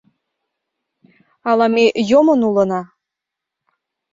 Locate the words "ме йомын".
1.73-2.41